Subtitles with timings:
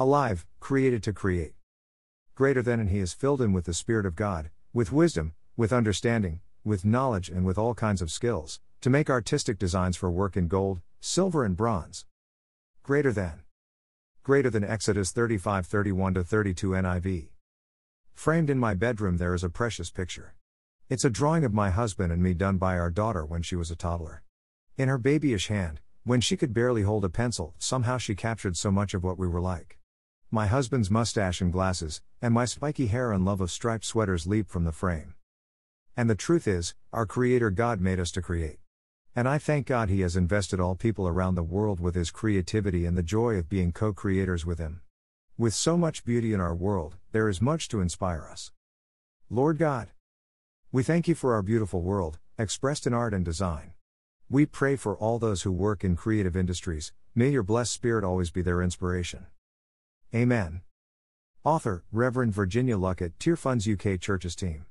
[0.00, 1.52] Alive, created to create.
[2.34, 5.74] Greater than, and he is filled in with the Spirit of God, with wisdom, with
[5.74, 10.38] understanding, with knowledge, and with all kinds of skills, to make artistic designs for work
[10.38, 12.06] in gold, silver, and bronze.
[12.82, 13.42] Greater than.
[14.22, 17.28] Greater than Exodus 35 31 32 NIV.
[18.14, 20.34] Framed in my bedroom, there is a precious picture.
[20.88, 23.70] It's a drawing of my husband and me done by our daughter when she was
[23.70, 24.22] a toddler.
[24.78, 28.70] In her babyish hand, when she could barely hold a pencil, somehow she captured so
[28.70, 29.76] much of what we were like.
[30.32, 34.48] My husband's mustache and glasses, and my spiky hair and love of striped sweaters leap
[34.48, 35.14] from the frame.
[35.96, 38.60] And the truth is, our Creator God made us to create.
[39.16, 42.86] And I thank God He has invested all people around the world with His creativity
[42.86, 44.82] and the joy of being co creators with Him.
[45.36, 48.52] With so much beauty in our world, there is much to inspire us.
[49.28, 49.88] Lord God,
[50.70, 53.72] we thank you for our beautiful world, expressed in art and design.
[54.28, 58.30] We pray for all those who work in creative industries, may your blessed spirit always
[58.30, 59.26] be their inspiration.
[60.14, 60.62] Amen.
[61.44, 64.66] Author, Reverend Virginia Luckett, Tearfund's UK Churches Team.